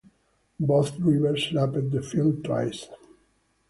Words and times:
Both 0.59 0.97
drivers 0.97 1.51
lapped 1.53 1.91
the 1.91 2.01
field 2.01 2.43
twice. 2.43 2.87